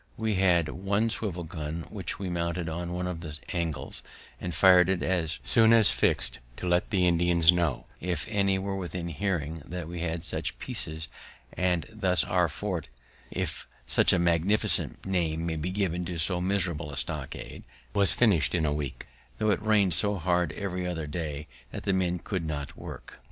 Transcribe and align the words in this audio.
We 0.17 0.33
had 0.33 0.67
one 0.69 1.11
swivel 1.11 1.43
gun, 1.43 1.85
which 1.91 2.17
we 2.17 2.27
mounted 2.27 2.67
on 2.67 2.91
one 2.91 3.05
of 3.05 3.19
the 3.21 3.37
angles, 3.53 4.01
and 4.39 4.51
fir'd 4.51 4.89
it 4.89 5.03
as 5.03 5.37
soon 5.43 5.71
as 5.73 5.91
fix'd, 5.91 6.39
to 6.57 6.67
let 6.67 6.89
the 6.89 7.07
Indians 7.07 7.51
know, 7.51 7.85
if 7.99 8.25
any 8.27 8.57
were 8.57 8.75
within 8.75 9.09
hearing, 9.09 9.61
that 9.63 9.87
we 9.87 9.99
had 9.99 10.23
such 10.23 10.57
pieces; 10.57 11.07
and 11.53 11.85
thus 11.91 12.23
our 12.23 12.47
fort, 12.47 12.87
if 13.29 13.67
such 13.85 14.11
a 14.11 14.17
magnificent 14.17 15.05
name 15.05 15.45
may 15.45 15.55
be 15.55 15.69
given 15.69 16.03
to 16.05 16.17
so 16.17 16.41
miserable 16.41 16.89
a 16.91 16.97
stockade, 16.97 17.61
was 17.93 18.11
finish'd 18.11 18.55
in 18.55 18.65
a 18.65 18.73
week, 18.73 19.05
though 19.37 19.51
it 19.51 19.61
rain'd 19.61 19.93
so 19.93 20.15
hard 20.15 20.51
every 20.53 20.87
other 20.87 21.05
day 21.05 21.45
that 21.69 21.83
the 21.83 21.93
men 21.93 22.17
could 22.17 22.47
not 22.47 22.75
work. 22.75 23.19